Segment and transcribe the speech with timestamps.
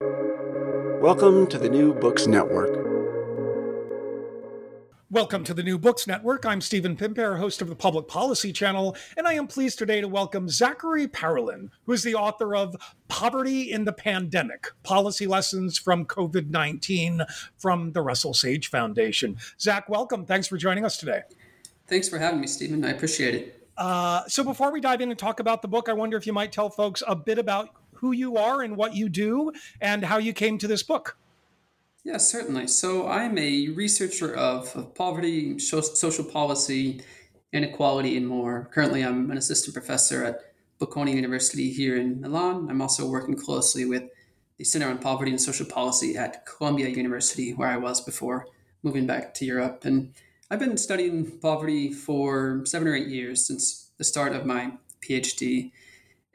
[0.00, 2.70] Welcome to the New Books Network.
[5.10, 6.46] Welcome to the New Books Network.
[6.46, 10.06] I'm Stephen Pimpare, host of the Public Policy Channel, and I am pleased today to
[10.06, 12.76] welcome Zachary Parolin, who is the author of
[13.08, 17.22] Poverty in the Pandemic Policy Lessons from COVID 19
[17.56, 19.36] from the Russell Sage Foundation.
[19.58, 20.24] Zach, welcome.
[20.24, 21.22] Thanks for joining us today.
[21.88, 22.84] Thanks for having me, Stephen.
[22.84, 23.68] I appreciate it.
[23.76, 26.32] Uh, so, before we dive in and talk about the book, I wonder if you
[26.32, 30.18] might tell folks a bit about who you are and what you do and how
[30.18, 31.16] you came to this book.
[32.04, 32.68] Yeah, certainly.
[32.68, 37.02] So I'm a researcher of, of poverty, social policy,
[37.52, 38.70] inequality, and more.
[38.72, 40.40] Currently, I'm an assistant professor at
[40.78, 42.68] Bocconi University here in Milan.
[42.70, 44.04] I'm also working closely with
[44.58, 48.46] the Center on Poverty and Social Policy at Columbia University, where I was before
[48.82, 49.84] moving back to Europe.
[49.84, 50.14] And
[50.50, 55.72] I've been studying poverty for seven or eight years since the start of my PhD.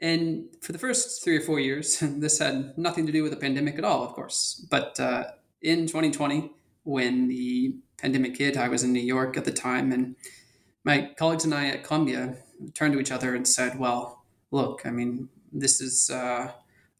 [0.04, 3.38] And for the first three or four years, this had nothing to do with the
[3.38, 4.62] pandemic at all, of course.
[4.70, 5.24] But uh,
[5.62, 10.14] in 2020, when the pandemic hit, I was in New York at the time, and
[10.84, 12.36] my colleagues and I at Columbia
[12.74, 16.52] turned to each other and said, Well, look, I mean, this is uh,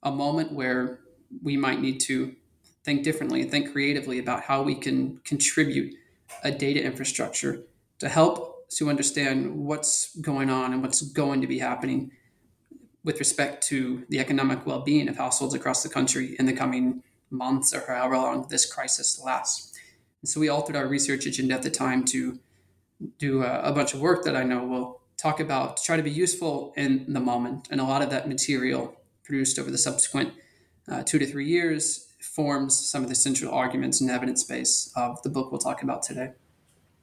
[0.03, 1.01] a moment where
[1.43, 2.35] we might need to
[2.85, 5.95] think differently and think creatively about how we can contribute
[6.43, 7.65] a data infrastructure
[7.99, 12.11] to help to understand what's going on and what's going to be happening
[13.05, 17.75] with respect to the economic well-being of households across the country in the coming months
[17.75, 19.73] or however long this crisis lasts.
[20.23, 22.39] And so we altered our research agenda at the time to
[23.19, 26.03] do a, a bunch of work that I know will talk about to try to
[26.03, 27.69] be useful in the moment.
[27.71, 30.33] And a lot of that material produced over the subsequent
[30.91, 35.23] uh, two to three years forms some of the central arguments and evidence base of
[35.23, 36.33] the book we'll talk about today.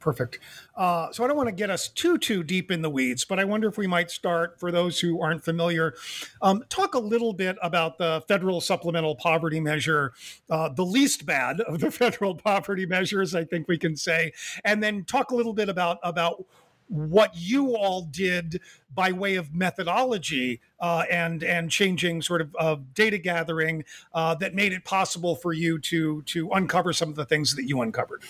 [0.02, 0.40] Perfect.
[0.74, 3.38] Uh, so I don't want to get us too too deep in the weeds, but
[3.38, 5.94] I wonder if we might start for those who aren't familiar,
[6.42, 10.12] um, talk a little bit about the federal supplemental poverty measure,
[10.50, 14.32] uh, the least bad of the federal poverty measures, I think we can say,
[14.64, 16.44] and then talk a little bit about about
[16.88, 18.60] what you all did
[18.92, 23.84] by way of methodology uh, and and changing sort of uh, data gathering
[24.14, 27.68] uh, that made it possible for you to to uncover some of the things that
[27.68, 28.24] you uncovered.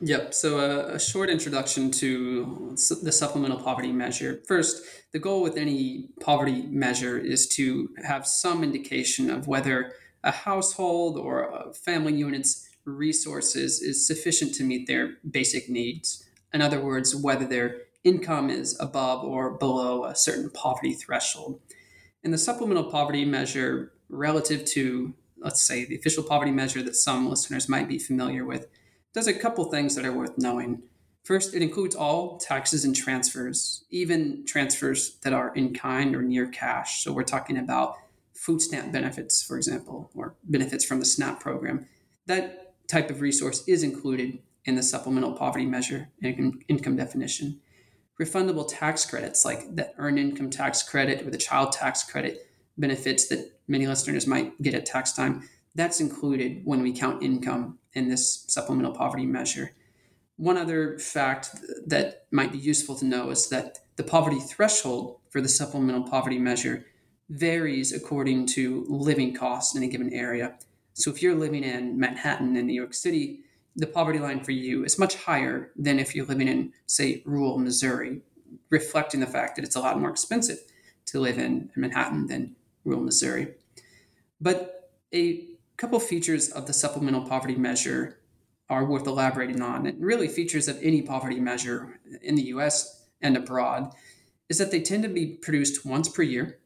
[0.00, 0.34] Yep.
[0.34, 4.40] So, a, a, short introduction to the supplemental poverty measure.
[4.46, 10.30] First, the goal with any poverty measure is to have some indication of whether a
[10.30, 16.24] household or a family unit's resources is sufficient to meet their basic needs.
[16.52, 21.60] In other words, whether their income is above or below a certain poverty threshold.
[22.24, 27.28] And the supplemental poverty measure, relative to, let's say, the official poverty measure that some
[27.28, 28.66] listeners might be familiar with,
[29.14, 30.82] does a couple things that are worth knowing.
[31.24, 36.46] First, it includes all taxes and transfers, even transfers that are in kind or near
[36.46, 37.02] cash.
[37.02, 37.96] So we're talking about
[38.34, 41.86] food stamp benefits, for example, or benefits from the SNAP program.
[42.26, 47.60] That type of resource is included in the supplemental poverty measure income, income definition.
[48.20, 53.28] Refundable tax credits like the earned income tax credit or the child tax credit benefits
[53.28, 58.08] that many listeners might get at tax time, that's included when we count income in
[58.08, 59.72] this supplemental poverty measure.
[60.36, 61.50] One other fact
[61.86, 66.38] that might be useful to know is that the poverty threshold for the supplemental poverty
[66.38, 66.86] measure
[67.28, 70.56] varies according to living costs in a given area.
[70.94, 73.40] So if you're living in Manhattan in New York City,
[73.76, 77.58] the poverty line for you is much higher than if you're living in, say, rural
[77.58, 78.20] Missouri,
[78.70, 80.58] reflecting the fact that it's a lot more expensive
[81.06, 83.54] to live in Manhattan than rural Missouri.
[84.40, 85.47] But a
[85.78, 88.20] couple features of the supplemental poverty measure
[88.68, 93.36] are worth elaborating on, and really features of any poverty measure in the US and
[93.36, 93.94] abroad,
[94.48, 96.58] is that they tend to be produced once per year.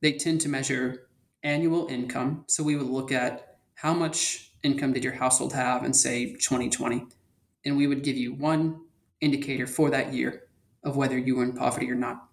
[0.00, 1.08] They tend to measure
[1.42, 2.44] annual income.
[2.48, 7.04] So we would look at how much income did your household have in, say, 2020?
[7.64, 8.80] And we would give you one
[9.20, 10.44] indicator for that year
[10.84, 12.28] of whether you were in poverty or not.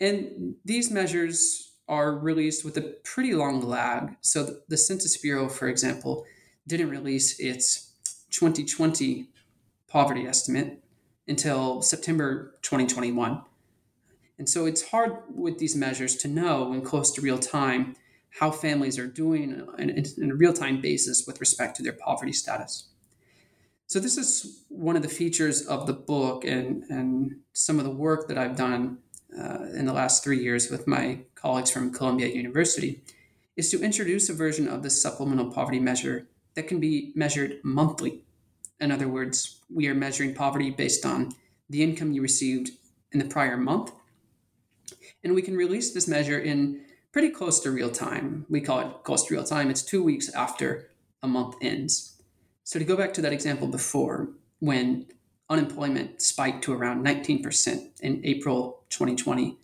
[0.00, 4.16] And these measures are released with a pretty long lag.
[4.22, 6.24] So the Census Bureau, for example,
[6.66, 7.92] didn't release its
[8.30, 9.28] 2020
[9.88, 10.82] poverty estimate
[11.28, 13.42] until September 2021.
[14.38, 17.94] And so it's hard with these measures to know in close to real time
[18.40, 22.88] how families are doing in, a real time basis with respect to their poverty status.
[23.86, 27.90] So, this is one of the features of the book and, and some of the
[27.90, 28.96] work that I've done
[29.38, 33.02] uh, in the last three years with my colleagues from Columbia University
[33.56, 38.22] is to introduce a version of the supplemental poverty measure that can be measured monthly.
[38.78, 41.34] In other words, we are measuring poverty based on
[41.68, 42.70] the income you received
[43.10, 43.90] in the prior month.
[45.24, 48.46] And we can release this measure in pretty close to real time.
[48.48, 49.68] We call it close to real time.
[49.68, 50.90] It's two weeks after
[51.22, 52.22] a month ends.
[52.62, 54.28] So to go back to that example before,
[54.60, 55.06] when
[55.50, 59.58] unemployment spiked to around 19% in April 2020,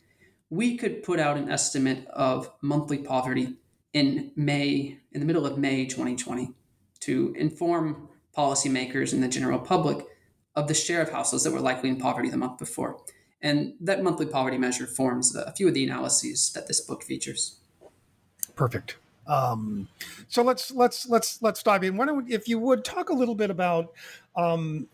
[0.50, 3.56] we could put out an estimate of monthly poverty
[3.92, 6.52] in May, in the middle of May 2020,
[7.00, 10.06] to inform policymakers and the general public
[10.54, 13.00] of the share of households that were likely in poverty the month before.
[13.40, 17.56] And that monthly poverty measure forms a few of the analyses that this book features.
[18.56, 18.96] Perfect.
[19.28, 19.88] Um,
[20.26, 21.96] so let's let's let's let's dive in.
[21.96, 23.92] Why don't, if you would, talk a little bit about
[24.34, 24.88] um,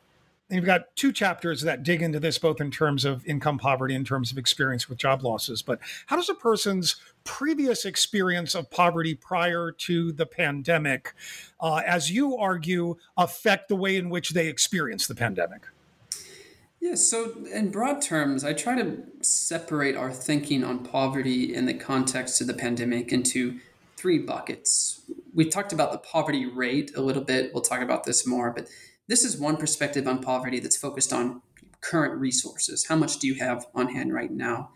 [0.54, 3.92] and you've got two chapters that dig into this, both in terms of income poverty,
[3.92, 5.62] in terms of experience with job losses.
[5.62, 11.12] But how does a person's previous experience of poverty prior to the pandemic,
[11.58, 15.66] uh, as you argue, affect the way in which they experience the pandemic?
[16.80, 21.74] Yeah, so in broad terms, I try to separate our thinking on poverty in the
[21.74, 23.58] context of the pandemic into
[23.96, 25.00] three buckets.
[25.34, 27.52] We talked about the poverty rate a little bit.
[27.52, 28.68] We'll talk about this more, but
[29.06, 31.42] this is one perspective on poverty that's focused on
[31.80, 32.86] current resources.
[32.86, 34.70] How much do you have on hand right now?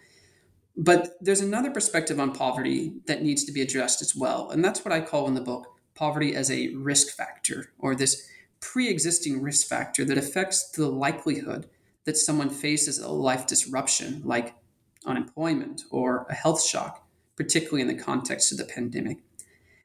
[0.76, 4.50] But there's another perspective on poverty that needs to be addressed as well.
[4.50, 8.28] And that's what I call in the book poverty as a risk factor or this
[8.60, 11.68] pre existing risk factor that affects the likelihood
[12.04, 14.54] that someone faces a life disruption like
[15.04, 19.18] unemployment or a health shock, particularly in the context of the pandemic.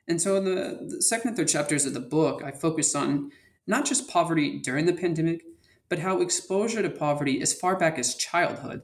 [0.08, 3.32] And so, in the, the second and third chapters of the book, I focus on
[3.68, 5.44] not just poverty during the pandemic,
[5.90, 8.84] but how exposure to poverty as far back as childhood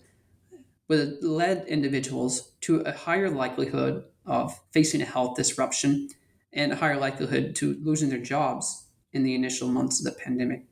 [0.87, 6.09] would led individuals to a higher likelihood of facing a health disruption
[6.51, 10.65] and a higher likelihood to losing their jobs in the initial months of the pandemic.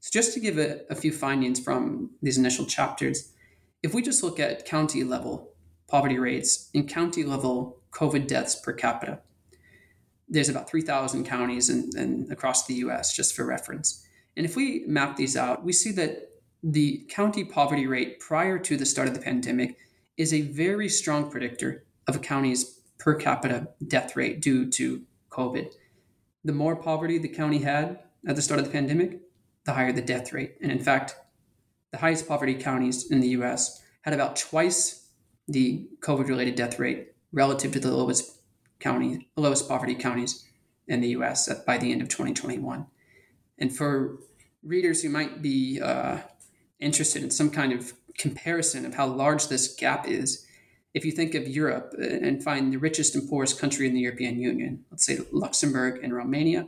[0.00, 3.32] So, just to give a, a few findings from these initial chapters,
[3.82, 5.52] if we just look at county level
[5.88, 9.20] poverty rates and county level COVID deaths per capita,
[10.28, 14.06] there's about 3,000 counties in, in, across the US, just for reference.
[14.36, 16.30] And if we map these out, we see that
[16.62, 19.76] the county poverty rate prior to the start of the pandemic
[20.16, 25.72] is a very strong predictor of a county's per capita death rate due to COVID.
[26.44, 29.20] The more poverty the county had at the start of the pandemic,
[29.64, 30.56] the higher the death rate.
[30.60, 31.14] And in fact,
[31.92, 35.10] the highest poverty counties in the US had about twice
[35.46, 38.37] the COVID related death rate relative to the lowest
[38.80, 40.44] county, lowest poverty counties
[40.86, 42.86] in the US by the end of 2021.
[43.58, 44.18] And for
[44.62, 46.18] readers who might be uh,
[46.80, 50.46] interested in some kind of comparison of how large this gap is,
[50.94, 54.40] if you think of Europe and find the richest and poorest country in the European
[54.40, 56.66] Union, let's say Luxembourg and Romania,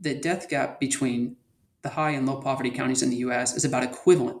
[0.00, 1.36] the death gap between
[1.82, 4.38] the high and low poverty counties in the US is about equivalent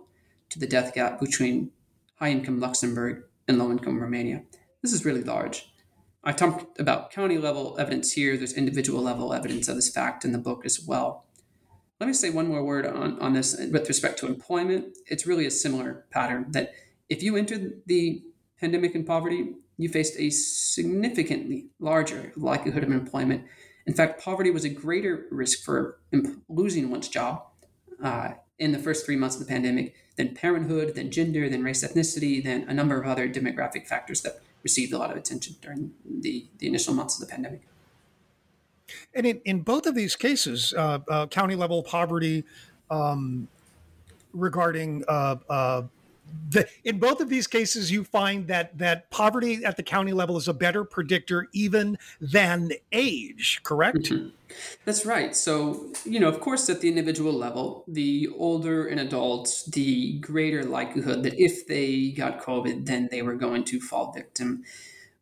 [0.50, 1.70] to the death gap between
[2.16, 4.42] high income Luxembourg and low income Romania.
[4.82, 5.72] This is really large.
[6.26, 8.36] I talked about county level evidence here.
[8.36, 11.24] There's individual level evidence of this fact in the book as well.
[11.98, 14.98] Let me say one more word on, on this with respect to employment.
[15.06, 16.72] It's really a similar pattern that
[17.08, 18.22] if you entered the
[18.60, 23.44] pandemic in poverty, you faced a significantly larger likelihood of employment
[23.86, 26.00] in fact, poverty was a greater risk for
[26.48, 27.44] losing one's job
[28.02, 31.84] uh, in the first three months of the pandemic than parenthood, than gender, than race
[31.84, 35.92] ethnicity, than a number of other demographic factors that received a lot of attention during
[36.04, 37.62] the, the initial months of the pandemic.
[39.14, 42.44] And in, in both of these cases, uh, uh, county level poverty
[42.90, 43.48] um,
[44.32, 45.82] regarding uh, uh,
[46.48, 50.36] the, in both of these cases, you find that that poverty at the county level
[50.36, 53.60] is a better predictor even than age.
[53.62, 53.98] Correct?
[53.98, 54.28] Mm-hmm.
[54.84, 55.34] That's right.
[55.34, 60.64] So you know, of course, at the individual level, the older an adult, the greater
[60.64, 64.62] likelihood that if they got COVID, then they were going to fall victim.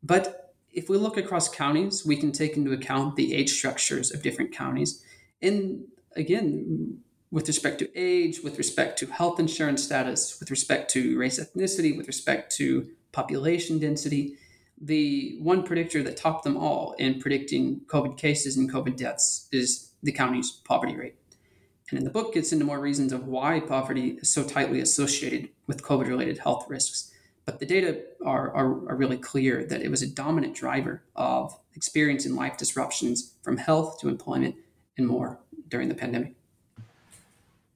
[0.03, 4.23] But if we look across counties, we can take into account the age structures of
[4.23, 5.03] different counties,
[5.41, 5.85] and
[6.17, 6.99] again,
[7.35, 11.97] with respect to age, with respect to health insurance status, with respect to race ethnicity,
[11.97, 14.37] with respect to population density.
[14.81, 19.91] The one predictor that topped them all in predicting COVID cases and COVID deaths is
[20.01, 21.17] the county's poverty rate.
[21.91, 24.79] And in the book it gets into more reasons of why poverty is so tightly
[24.79, 27.11] associated with COVID related health risks.
[27.47, 31.59] But the data are, are, are, really clear that it was a dominant driver of
[31.75, 34.55] experiencing life disruptions from health to employment
[34.97, 36.37] and more during the pandemic.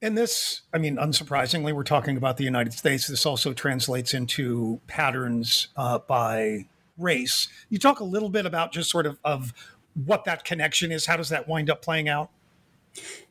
[0.01, 3.07] And this, I mean, unsurprisingly, we're talking about the United States.
[3.07, 7.49] This also translates into patterns uh, by race.
[7.69, 9.53] You talk a little bit about just sort of, of
[10.05, 11.05] what that connection is.
[11.05, 12.29] How does that wind up playing out?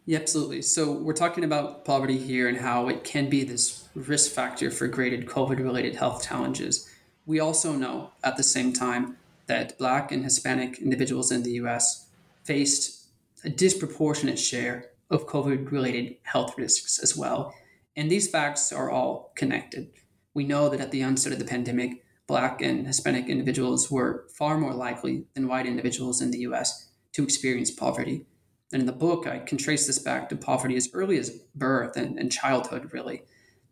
[0.05, 0.63] Yeah, absolutely.
[0.63, 4.89] So we're talking about poverty here and how it can be this risk factor for
[4.89, 6.89] graded COVID-related health challenges.
[7.27, 12.07] We also know at the same time that Black and Hispanic individuals in the U.S.
[12.45, 13.07] faced
[13.45, 17.55] a disproportionate share of COVID related health risks as well.
[17.97, 19.91] And these facts are all connected.
[20.35, 24.59] We know that at the onset of the pandemic, Black and Hispanic individuals were far
[24.59, 28.27] more likely than white individuals in the US to experience poverty.
[28.73, 31.97] And in the book, I can trace this back to poverty as early as birth
[31.97, 33.23] and, and childhood, really,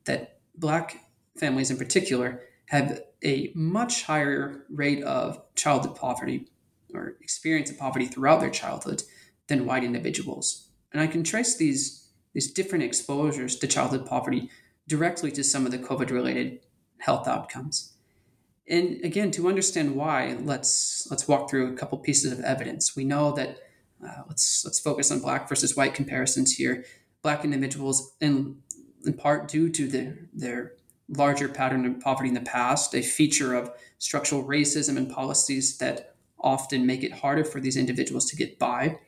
[0.07, 1.05] that Black
[1.39, 6.49] families in particular have a much higher rate of childhood poverty
[6.95, 9.03] or experience of poverty throughout their childhood
[9.49, 10.69] than white individuals.
[10.97, 14.49] And I can trace these, these different exposures to childhood poverty
[14.89, 16.61] directly to some of the COVID related
[17.01, 17.93] health outcomes.
[18.67, 22.97] And again, to understand why, let's let's walk through a couple pieces of evidence.
[22.97, 23.59] We know that
[24.03, 26.87] uh, let's let's focus on black versus white comparisons here.
[27.21, 28.57] Black individuals, in
[29.05, 30.77] in part due to the, their
[31.11, 36.15] larger pattern of poverty in the past, a feature of structural racism and policies that
[36.41, 38.99] often make it harder for these individuals to get by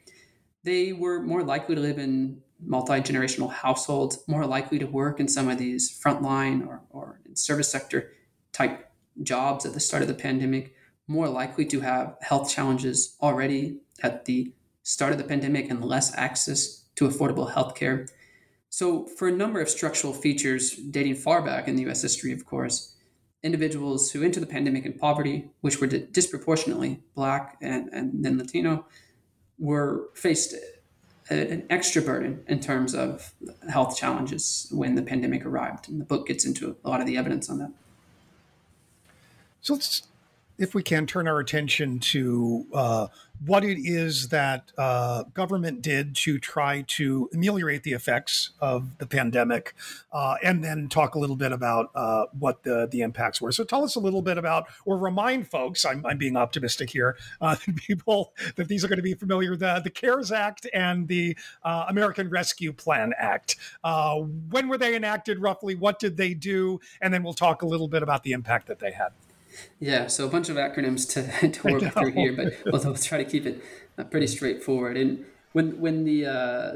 [0.69, 5.49] they were more likely to live in multi-generational households, more likely to work in some
[5.49, 8.13] of these frontline or, or service sector
[8.53, 8.91] type
[9.23, 10.75] jobs at the start of the pandemic,
[11.07, 16.15] more likely to have health challenges already at the start of the pandemic and less
[16.17, 18.07] access to affordable health care.
[18.69, 22.45] So, for a number of structural features dating far back in the US history, of
[22.45, 22.95] course,
[23.43, 28.87] individuals who entered the pandemic in poverty, which were disproportionately Black and, and then Latino,
[29.59, 30.55] were faced
[31.31, 33.35] an extra burden in terms of
[33.69, 35.89] health challenges when the pandemic arrived.
[35.89, 37.71] And the book gets into a lot of the evidence on that.
[39.61, 40.08] So let's,
[40.59, 43.07] if we can, turn our attention to uh,
[43.47, 49.07] what it is that uh, government did to try to ameliorate the effects of the
[49.07, 49.75] pandemic,
[50.13, 53.53] uh, and then talk a little bit about uh, what the, the impacts were.
[53.53, 57.17] So tell us a little bit about, or remind folks, I'm, I'm being optimistic here,
[57.41, 61.37] uh, people that these are going to be familiar, the, the CARES Act and the
[61.63, 63.57] uh, American Rescue Plan Act.
[64.51, 65.77] When were they enacted roughly?
[65.77, 66.81] What did they do?
[67.01, 69.13] And then we'll talk a little bit about the impact that they had.
[69.81, 73.19] Yeah, so a bunch of acronyms to, to work through here, but we'll, we'll, try
[73.19, 73.63] to keep it
[73.97, 74.97] uh, pretty straightforward.
[74.97, 76.73] And when when the, uh,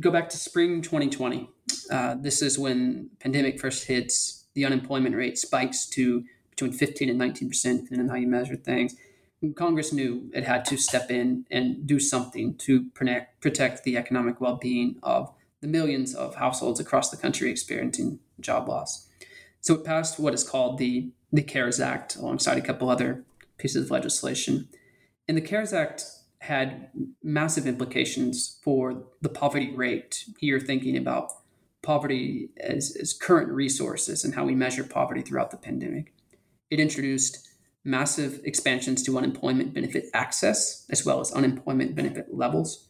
[0.00, 1.48] go back to spring 2020,
[1.90, 4.44] uh, this is when pandemic first hits.
[4.54, 8.56] The unemployment rate spikes to between 15 and 19 percent, depending on how you measure
[8.56, 8.96] things.
[9.42, 13.96] And Congress knew it had to step in and do something to protect protect the
[13.96, 19.08] economic well-being of the millions of households across the country experiencing job loss.
[19.60, 23.24] So it passed what is called the the CARES Act alongside a couple other
[23.58, 24.68] pieces of legislation.
[25.28, 26.04] And the CARES Act
[26.40, 26.90] had
[27.22, 30.24] massive implications for the poverty rate.
[30.38, 31.32] Here, thinking about
[31.82, 36.12] poverty as, as current resources and how we measure poverty throughout the pandemic.
[36.70, 37.48] It introduced
[37.84, 42.88] massive expansions to unemployment benefit access as well as unemployment benefit levels.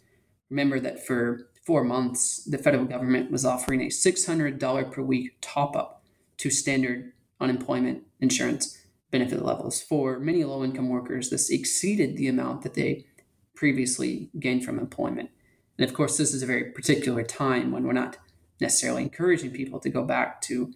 [0.48, 5.76] Remember that for four months, the federal government was offering a $600 per week top
[5.76, 6.02] up
[6.38, 8.78] to standard unemployment insurance
[9.10, 9.82] benefit levels.
[9.82, 13.06] For many low income workers, this exceeded the amount that they
[13.54, 15.30] previously gained from employment.
[15.78, 18.18] And of course, this is a very particular time when we're not
[18.60, 20.72] necessarily encouraging people to go back to,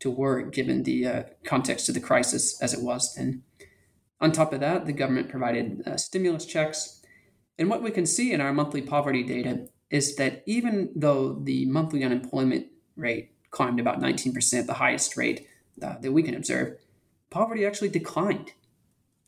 [0.00, 3.42] to work given the uh, context of the crisis as it was then.
[4.20, 7.02] On top of that, the government provided uh, stimulus checks.
[7.58, 11.66] And what we can see in our monthly poverty data is that even though the
[11.66, 15.46] monthly unemployment rate climbed about 19%, the highest rate
[15.82, 16.78] uh, that we can observe,
[17.30, 18.52] poverty actually declined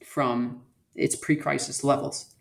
[0.05, 0.63] from
[0.95, 2.35] its pre crisis levels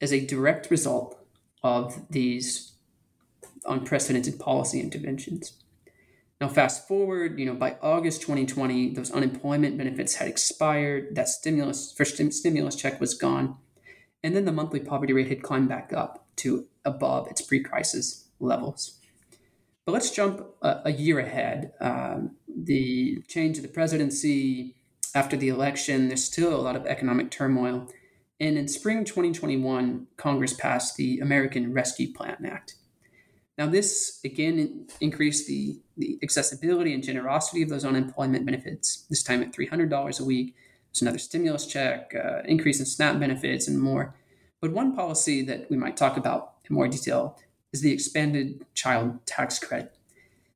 [0.00, 1.18] as a direct result
[1.62, 2.72] of these
[3.66, 5.52] unprecedented policy interventions.
[6.40, 11.14] Now, fast forward, you know, by August 2020, those unemployment benefits had expired.
[11.14, 13.58] That stimulus, first stimulus check was gone.
[14.24, 18.28] And then the monthly poverty rate had climbed back up to above its pre crisis
[18.40, 18.98] levels.
[19.84, 21.72] But let's jump a, a year ahead.
[21.80, 24.74] Um, the change of the presidency
[25.14, 27.88] after the election, there's still a lot of economic turmoil.
[28.40, 32.76] And in spring 2021, Congress passed the American Rescue Plan Act.
[33.58, 39.42] Now, this again increased the, the accessibility and generosity of those unemployment benefits, this time
[39.42, 40.54] at $300 a week.
[40.90, 44.14] There's another stimulus check, uh, increase in SNAP benefits, and more.
[44.60, 47.38] But one policy that we might talk about in more detail
[47.72, 49.94] is the expanded child tax credit,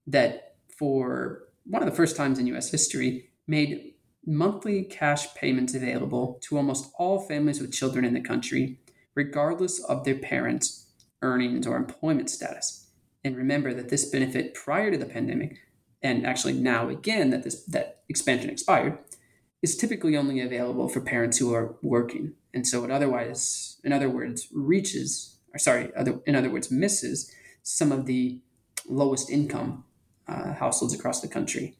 [0.06, 3.94] that for one of the first times in US history made
[4.24, 8.80] monthly cash payments available to almost all families with children in the country,
[9.14, 10.92] regardless of their parents'
[11.22, 12.88] earnings or employment status.
[13.24, 15.58] And remember that this benefit prior to the pandemic,
[16.02, 18.98] and actually now again that this that expansion expired,
[19.62, 22.34] is typically only available for parents who are working.
[22.54, 27.32] And so it otherwise, in other words, reaches, or sorry, other, in other words, misses
[27.62, 28.40] some of the
[28.88, 29.84] lowest income
[30.28, 31.76] uh, households across the country.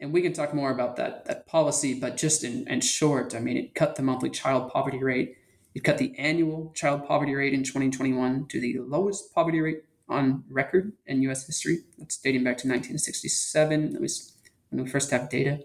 [0.00, 3.40] And we can talk more about that, that policy, but just in, in short, I
[3.40, 5.36] mean, it cut the monthly child poverty rate.
[5.74, 10.44] It cut the annual child poverty rate in 2021 to the lowest poverty rate on
[10.50, 11.84] record in US history.
[11.98, 14.34] That's dating back to 1967, at least
[14.70, 15.60] when we first have data.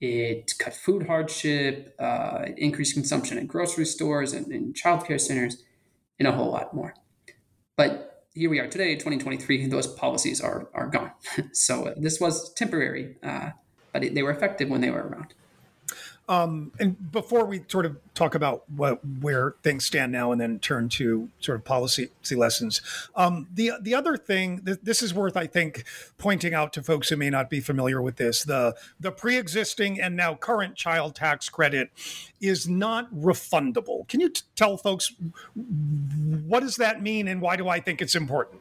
[0.00, 5.64] It cut food hardship, uh, increased consumption at grocery stores and in childcare centers,
[6.18, 6.94] and a whole lot more.
[7.76, 8.07] But
[8.38, 11.10] here we are today, 2023, those policies are, are gone.
[11.52, 13.50] so uh, this was temporary, uh,
[13.92, 15.34] but it, they were effective when they were around.
[16.28, 20.58] Um, and before we sort of talk about what where things stand now, and then
[20.58, 22.82] turn to sort of policy lessons,
[23.16, 25.84] um, the the other thing th- this is worth, I think,
[26.18, 30.16] pointing out to folks who may not be familiar with this: the the pre-existing and
[30.16, 31.90] now current child tax credit
[32.40, 34.06] is not refundable.
[34.08, 35.14] Can you t- tell folks
[35.54, 38.60] what does that mean, and why do I think it's important?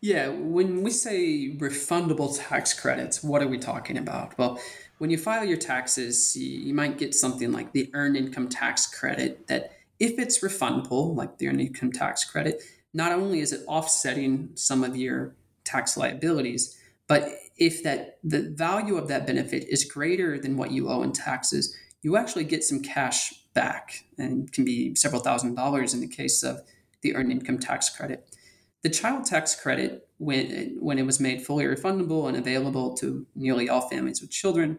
[0.00, 4.36] Yeah, when we say refundable tax credits, what are we talking about?
[4.38, 4.60] Well
[4.98, 9.46] when you file your taxes, you might get something like the earned income tax credit
[9.46, 14.50] that if it's refundable, like the earned income tax credit, not only is it offsetting
[14.54, 15.34] some of your
[15.64, 20.88] tax liabilities, but if that the value of that benefit is greater than what you
[20.88, 25.94] owe in taxes, you actually get some cash back and can be several thousand dollars
[25.94, 26.60] in the case of
[27.02, 28.36] the earned income tax credit.
[28.82, 33.68] The child tax credit, when, when it was made fully refundable and available to nearly
[33.68, 34.78] all families with children,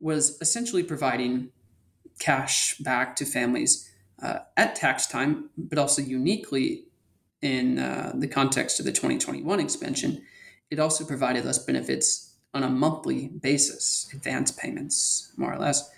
[0.00, 1.50] was essentially providing
[2.18, 3.90] cash back to families
[4.22, 6.84] uh, at tax time, but also uniquely
[7.42, 10.22] in uh, the context of the 2021 expansion,
[10.70, 15.90] it also provided us benefits on a monthly basis, advance payments, more or less,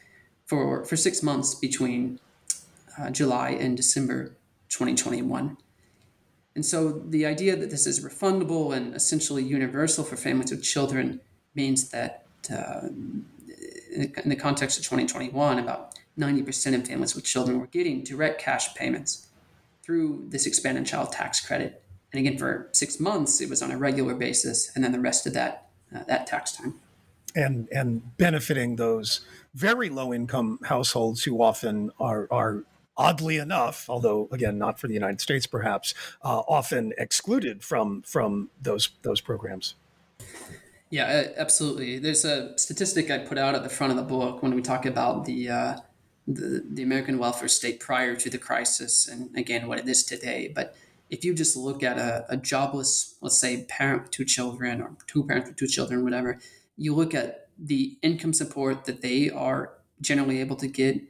[0.46, 2.20] for, for six months between
[2.98, 4.36] uh, July and December
[4.68, 5.56] 2021.
[6.54, 11.20] And so the idea that this is refundable and essentially universal for families with children
[11.54, 17.66] means that uh, in the context of 2021, about 90% of families with children were
[17.66, 19.28] getting direct cash payments
[19.82, 21.82] through this expanded child tax credit.
[22.12, 25.26] And again, for six months, it was on a regular basis, and then the rest
[25.26, 26.74] of that uh, that tax time.
[27.34, 29.22] And and benefiting those
[29.54, 32.64] very low income households who often are are
[32.96, 38.50] oddly enough, although again not for the United States perhaps, uh, often excluded from from
[38.60, 39.74] those those programs.
[40.90, 41.98] Yeah, absolutely.
[41.98, 44.84] There's a statistic I put out at the front of the book when we talk
[44.84, 45.76] about the uh,
[46.28, 50.52] the, the American welfare state prior to the crisis, and again what it is today.
[50.54, 50.76] But
[51.10, 54.96] if you just look at a, a jobless, let's say, parent with two children or
[55.06, 56.38] two parents with two children, whatever,
[56.78, 61.02] you look at the income support that they are generally able to get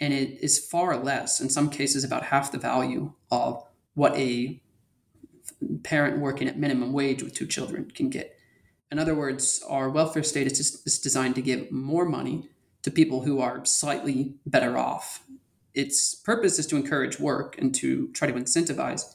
[0.00, 4.60] and it is far less, in some cases, about half the value of what a
[5.82, 8.38] parent working at minimum wage with two children can get.
[8.92, 12.48] In other words, our welfare state is, is designed to give more money
[12.82, 15.24] to people who are slightly better off.
[15.74, 19.14] Its purpose is to encourage work and to try to incentivize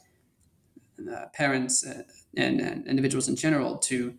[1.12, 2.04] uh, parents uh,
[2.36, 4.14] and, and individuals in general to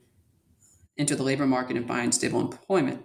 [0.99, 3.03] enter the labor market and find stable employment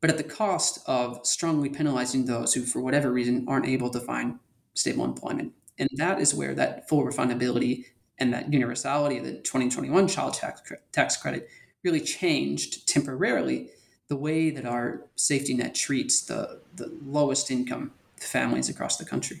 [0.00, 4.00] but at the cost of strongly penalizing those who, for whatever reason, aren't able to
[4.00, 4.38] find
[4.74, 5.52] stable employment.
[5.78, 7.86] And that is where that full refundability
[8.18, 11.48] and that universality of the 2021 child tax, tax credit
[11.82, 13.70] really changed temporarily
[14.08, 19.40] the way that our safety net treats the, the lowest income families across the country.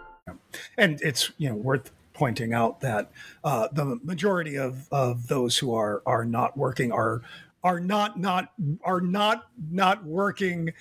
[0.81, 3.09] and it's you know worth pointing out that
[3.43, 7.21] uh, the majority of, of those who are are not working are
[7.63, 8.51] are not not
[8.83, 10.73] are not not working.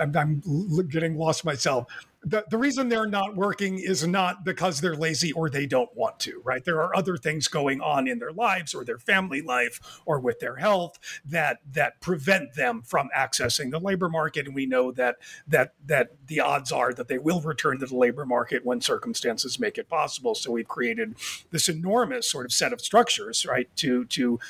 [0.00, 1.86] I'm, I'm getting lost myself
[2.26, 6.18] the, the reason they're not working is not because they're lazy or they don't want
[6.20, 6.64] to, right?
[6.64, 10.40] There are other things going on in their lives or their family life or with
[10.40, 14.46] their health that that prevent them from accessing the labor market.
[14.46, 17.96] And we know that that that the odds are that they will return to the
[17.96, 20.34] labor market when circumstances make it possible.
[20.34, 21.14] So we've created
[21.52, 24.40] this enormous sort of set of structures, right, to to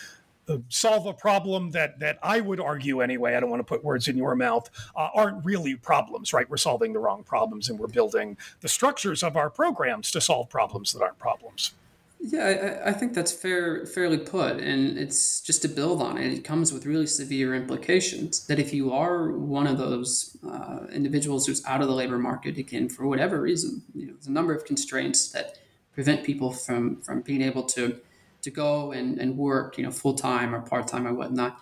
[0.68, 3.34] solve a problem that that I would argue anyway.
[3.34, 4.70] I don't want to put words in your mouth.
[4.94, 6.48] Uh, aren't really problems, right?
[6.48, 10.48] We're solving the wrong problems, and we're building the structures of our programs to solve
[10.48, 11.72] problems that aren't problems.
[12.18, 16.32] Yeah, I, I, think that's fair, fairly put, and it's just to build on it.
[16.32, 18.46] It comes with really severe implications.
[18.46, 22.56] That if you are one of those uh, individuals who's out of the labor market
[22.58, 25.58] again for whatever reason, you know, there's a number of constraints that
[25.92, 28.00] prevent people from from being able to
[28.42, 31.58] to go and, and work, you know, full time or part time or whatnot.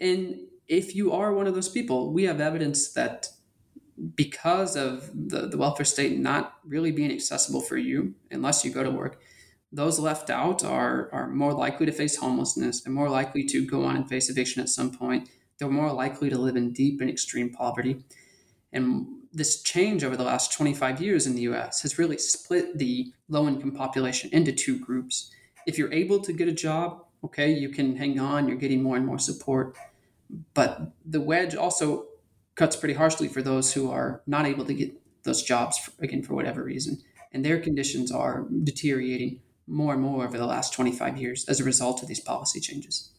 [0.00, 0.36] And
[0.68, 3.28] if you are one of those people, we have evidence that
[4.14, 8.82] because of the, the welfare state not really being accessible for you unless you go
[8.82, 9.20] to work,
[9.70, 12.82] those left out are, are more likely to face homelessness.
[12.82, 15.28] They're more likely to go on and face eviction at some point.
[15.58, 18.04] They're more likely to live in deep and extreme poverty.
[18.72, 23.12] And this change over the last 25 years in the US has really split the
[23.28, 25.30] low income population into two groups
[25.66, 28.96] if you're able to get a job, okay, you can hang on, you're getting more
[28.96, 29.76] and more support.
[30.54, 32.06] But the wedge also
[32.54, 34.92] cuts pretty harshly for those who are not able to get
[35.24, 36.98] those jobs, for, again, for whatever reason.
[37.32, 41.64] And their conditions are deteriorating more and more over the last 25 years as a
[41.64, 43.10] result of these policy changes.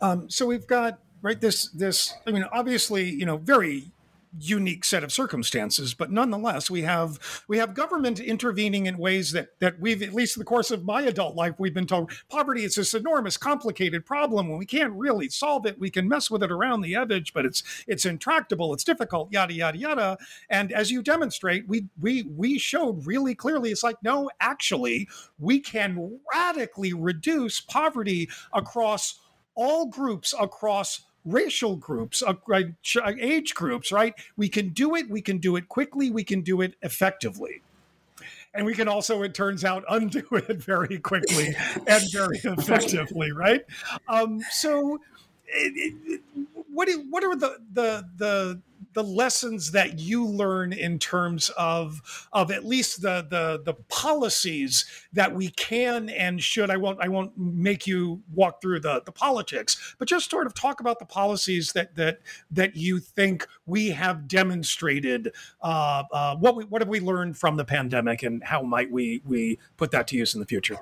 [0.00, 3.90] Um, so we've got right this this i mean obviously you know very
[4.38, 7.18] unique set of circumstances but nonetheless we have
[7.48, 10.84] we have government intervening in ways that that we've at least in the course of
[10.84, 14.48] my adult life we've been told poverty is this enormous complicated problem.
[14.48, 17.44] And we can't really solve it we can mess with it around the edge but
[17.44, 20.18] it's it's intractable it's difficult yada yada yada.
[20.48, 25.60] And as you demonstrate we we we showed really clearly it's like no actually we
[25.60, 29.20] can radically reduce poverty across
[29.54, 32.34] all groups across racial groups, uh,
[33.18, 34.14] age groups, right?
[34.36, 35.08] We can do it.
[35.08, 36.10] We can do it quickly.
[36.10, 37.62] We can do it effectively.
[38.52, 41.56] And we can also, it turns out, undo it very quickly
[41.86, 43.64] and very effectively, right?
[44.08, 45.00] Um, so,
[45.46, 46.20] it, it,
[46.72, 48.60] what, what are the, the, the,
[48.94, 54.84] the lessons that you learn in terms of of at least the the the policies
[55.12, 56.70] that we can and should.
[56.70, 60.54] I won't I won't make you walk through the the politics but just sort of
[60.54, 66.56] talk about the policies that that that you think we have demonstrated uh, uh, what
[66.56, 70.06] we what have we learned from the pandemic and how might we we put that
[70.08, 70.78] to use in the future?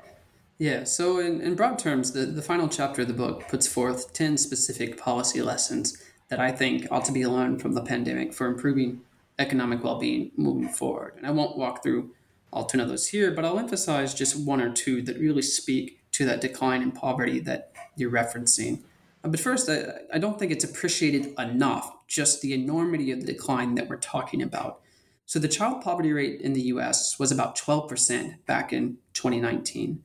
[0.59, 4.13] Yeah, so in, in broad terms, the, the final chapter of the book puts forth
[4.13, 6.01] 10 specific policy lessons
[6.33, 9.03] that I think ought to be learned from the pandemic for improving
[9.39, 11.13] economic well being moving forward.
[11.19, 12.13] And I won't walk through
[12.51, 16.01] all 10 of those here, but I'll emphasize just one or two that really speak
[16.13, 18.81] to that decline in poverty that you're referencing.
[19.23, 23.27] Uh, but first, I, I don't think it's appreciated enough just the enormity of the
[23.27, 24.81] decline that we're talking about.
[25.27, 30.03] So, the child poverty rate in the US was about 12% back in 2019.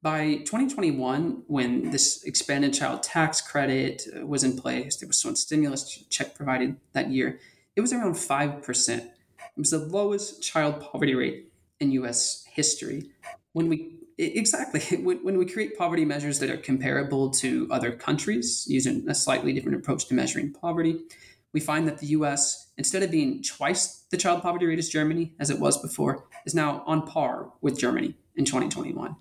[0.00, 5.34] By 2021, when this expanded child tax credit uh, was in place, there was some
[5.34, 7.40] stimulus check provided that year,
[7.74, 8.98] it was around 5%.
[8.98, 9.12] It
[9.56, 12.44] was the lowest child poverty rate in U.S.
[12.48, 13.10] history.
[13.52, 19.08] When we exactly when we create poverty measures that are comparable to other countries using
[19.08, 21.00] a slightly different approach to measuring poverty,
[21.52, 22.68] we find that the U.S.
[22.76, 26.54] instead of being twice the child poverty rate as Germany as it was before, is
[26.54, 29.16] now on par with Germany in 2021.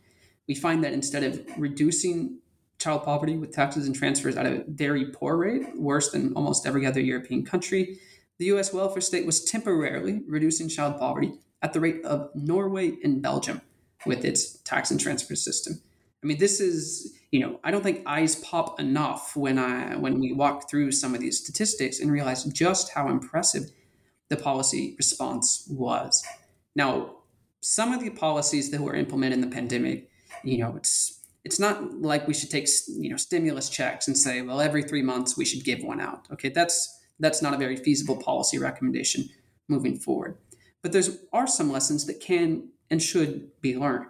[0.47, 2.39] We find that instead of reducing
[2.79, 6.85] child poverty with taxes and transfers at a very poor rate, worse than almost every
[6.85, 7.99] other European country,
[8.37, 13.21] the US welfare state was temporarily reducing child poverty at the rate of Norway and
[13.21, 13.61] Belgium
[14.05, 15.81] with its tax and transfer system.
[16.23, 20.19] I mean, this is, you know, I don't think eyes pop enough when I when
[20.19, 23.71] we walk through some of these statistics and realize just how impressive
[24.29, 26.23] the policy response was.
[26.75, 27.15] Now,
[27.61, 30.09] some of the policies that were implemented in the pandemic,
[30.43, 34.41] you know, it's it's not like we should take you know stimulus checks and say,
[34.41, 36.27] well, every three months we should give one out.
[36.31, 39.29] Okay, that's that's not a very feasible policy recommendation
[39.67, 40.37] moving forward.
[40.81, 44.07] But there's are some lessons that can and should be learned.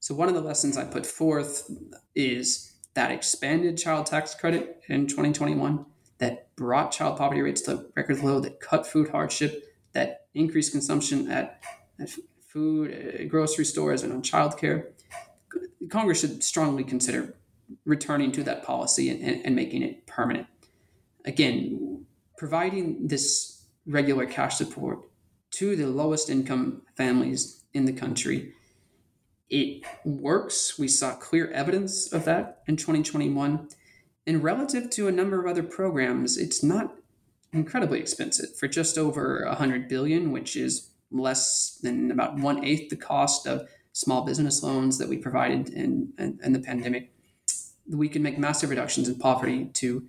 [0.00, 1.70] So one of the lessons I put forth
[2.14, 5.84] is that expanded child tax credit in 2021
[6.18, 11.30] that brought child poverty rates to record low, that cut food hardship, that increased consumption
[11.30, 11.62] at,
[12.00, 12.10] at
[12.46, 14.86] food, uh, grocery stores, and on childcare.
[15.90, 17.36] Congress should strongly consider
[17.84, 20.46] returning to that policy and, and, and making it permanent.
[21.24, 22.06] Again,
[22.38, 25.00] providing this regular cash support
[25.52, 28.52] to the lowest income families in the country.
[29.48, 30.78] It works.
[30.78, 33.68] We saw clear evidence of that in 2021.
[34.26, 36.96] And relative to a number of other programs, it's not
[37.52, 42.96] incredibly expensive for just over 100 billion, which is less than about one eighth the
[42.96, 47.10] cost of small business loans that we provided in, in, in the pandemic.
[47.88, 50.06] We can make massive reductions in poverty to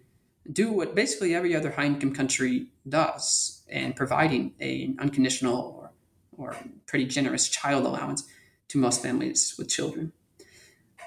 [0.52, 5.92] do what basically every other high income country does and providing an unconditional or,
[6.38, 8.28] or pretty generous child allowance
[8.68, 10.12] to most families with children.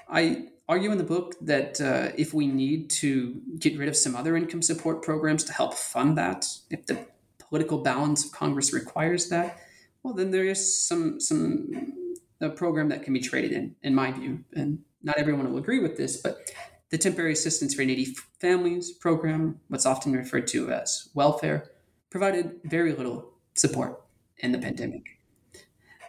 [0.09, 4.15] I argue in the book that uh, if we need to get rid of some
[4.15, 7.05] other income support programs to help fund that, if the
[7.37, 9.59] political balance of Congress requires that,
[10.01, 12.00] well, then there is some some
[12.41, 14.43] a program that can be traded in, in my view.
[14.53, 16.51] And not everyone will agree with this, but
[16.89, 21.71] the Temporary Assistance for Needy Families program, what's often referred to as welfare,
[22.09, 24.01] provided very little support
[24.39, 25.19] in the pandemic.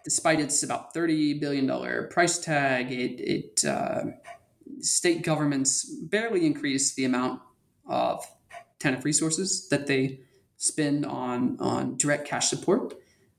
[0.05, 4.07] Despite its about $30 billion price tag, it, it uh,
[4.81, 7.41] state governments barely increase the amount
[7.87, 8.27] of
[8.81, 10.21] TANF resources that they
[10.57, 12.95] spend on, on direct cash support.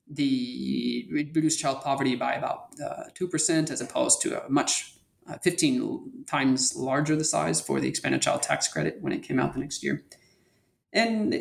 [0.08, 4.96] The reduced child poverty by about uh, 2% as opposed to a much
[5.28, 9.40] uh, 15 times larger the size for the expanded child tax credit when it came
[9.40, 10.04] out the next year.
[10.92, 11.34] And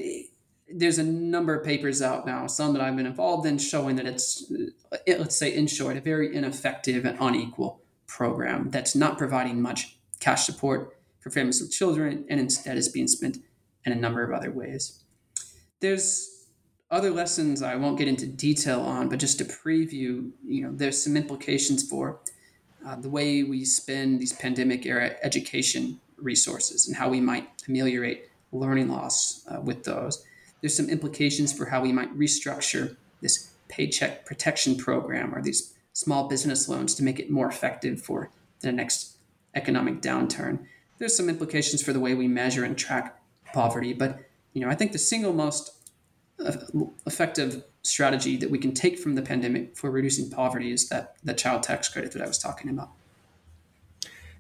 [0.73, 4.07] there's a number of papers out now, some that I've been involved in, showing that
[4.07, 4.51] it's,
[4.93, 9.97] uh, let's say, in short, a very ineffective and unequal program that's not providing much
[10.21, 13.39] cash support for families with children and instead is being spent
[13.85, 15.03] in a number of other ways.
[15.81, 16.32] There's
[16.93, 21.03] other lessons I won't get into detail on, but just to preview, you know, there's
[21.03, 22.21] some implications for
[22.87, 28.29] uh, the way we spend these pandemic era education resources and how we might ameliorate
[28.53, 30.25] learning loss uh, with those.
[30.61, 36.29] There's some implications for how we might restructure this paycheck protection program or these small
[36.29, 39.17] business loans to make it more effective for the next
[39.55, 40.67] economic downturn.
[40.99, 43.19] There's some implications for the way we measure and track
[43.53, 44.21] poverty, but
[44.53, 45.82] you know, I think the single most
[47.07, 51.39] effective strategy that we can take from the pandemic for reducing poverty is that that
[51.39, 52.91] child tax credit that I was talking about.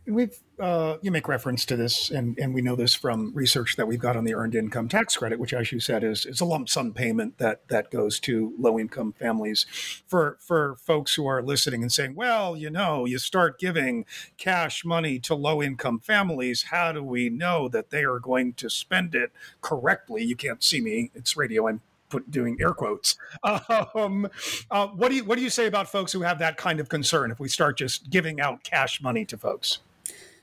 [0.05, 3.87] We've uh, you make reference to this, and, and we know this from research that
[3.87, 6.45] we've got on the earned income tax credit, which, as you said, is is a
[6.45, 9.65] lump sum payment that that goes to low income families.
[10.07, 14.05] For for folks who are listening and saying, well, you know, you start giving
[14.39, 18.69] cash money to low income families, how do we know that they are going to
[18.69, 20.25] spend it correctly?
[20.25, 21.69] You can't see me; it's radio.
[21.69, 21.81] I'm
[22.13, 23.17] put doing air quotes.
[23.95, 24.29] Um,
[24.71, 26.89] uh, what do you what do you say about folks who have that kind of
[26.89, 29.79] concern if we start just giving out cash money to folks?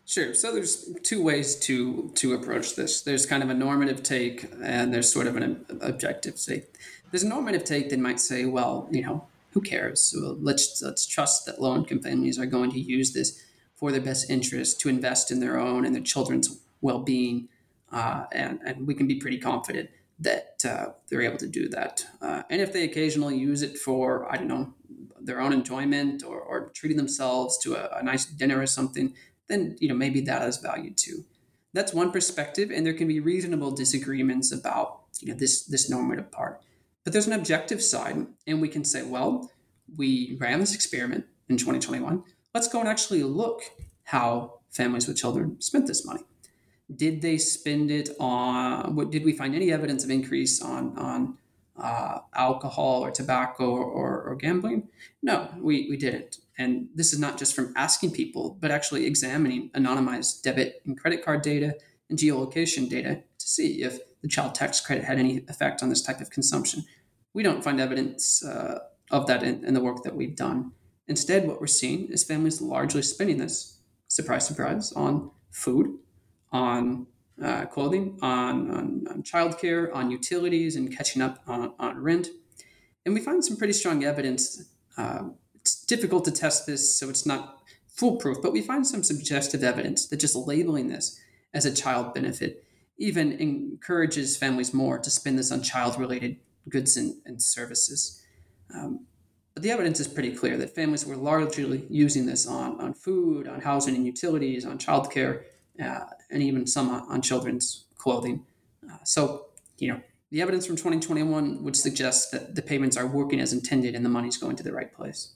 [0.06, 0.34] Sure.
[0.34, 3.02] So there's two ways to to approach this.
[3.02, 6.66] There's kind of a normative take, and there's sort of an objective take.
[7.12, 10.14] There's a normative take that might say, well, you know, who cares?
[10.18, 13.44] Well, let's let's trust that low income families are going to use this
[13.76, 17.48] for their best interest to invest in their own and their children's well being,
[17.92, 22.06] uh, and and we can be pretty confident that uh, they're able to do that.
[22.22, 24.74] Uh, and if they occasionally use it for I don't know
[25.22, 29.14] their own enjoyment or, or treating themselves to a, a nice dinner or something
[29.50, 31.26] then you know maybe that has value too.
[31.74, 36.32] That's one perspective, and there can be reasonable disagreements about you know this this normative
[36.32, 36.62] part.
[37.04, 39.52] But there's an objective side, and we can say, well,
[39.98, 42.24] we ran this experiment in 2021.
[42.54, 43.64] Let's go and actually look
[44.04, 46.22] how families with children spent this money.
[46.96, 48.96] Did they spend it on?
[48.96, 51.38] What did we find any evidence of increase on on
[51.82, 54.90] uh, alcohol or tobacco or, or, or, gambling?
[55.22, 56.40] No, we, we didn't.
[56.58, 61.24] And this is not just from asking people, but actually examining anonymized debit and credit
[61.24, 61.78] card data
[62.10, 66.02] and geolocation data to see if the child tax credit had any effect on this
[66.02, 66.84] type of consumption.
[67.34, 68.80] We don't find evidence uh,
[69.12, 70.74] of that in, in the work that we've done.
[71.08, 75.98] Instead, what we're seeing is families largely spending this, surprise, surprise, on food,
[76.52, 77.08] on
[77.44, 82.28] uh, clothing, on, on, on childcare, on utilities, and catching up on, on rent.
[83.06, 84.66] And we find some pretty strong evidence.
[84.98, 89.64] Uh, it's difficult to test this, so it's not foolproof, but we find some suggestive
[89.64, 91.20] evidence that just labeling this
[91.54, 92.64] as a child benefit
[92.98, 98.22] even encourages families more to spend this on child related goods and, and services.
[98.74, 99.06] Um,
[99.54, 103.48] but the evidence is pretty clear that families were largely using this on, on food,
[103.48, 105.44] on housing and utilities, on childcare,
[105.82, 108.46] uh, and even some on, children's clothing.
[108.90, 109.46] Uh, so,
[109.78, 113.96] you know, the evidence from 2021 would suggest that the payments are working as intended
[113.96, 115.34] and the money's going to the right place.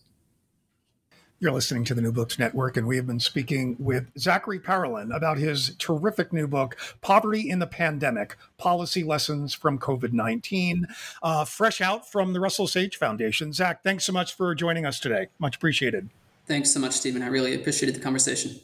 [1.39, 5.13] You're listening to the New Books Network, and we have been speaking with Zachary Parolin
[5.13, 10.87] about his terrific new book, Poverty in the Pandemic Policy Lessons from COVID 19,
[11.21, 13.51] uh, fresh out from the Russell Sage Foundation.
[13.51, 15.27] Zach, thanks so much for joining us today.
[15.37, 16.09] Much appreciated.
[16.45, 17.21] Thanks so much, Stephen.
[17.21, 18.61] I really appreciated the conversation.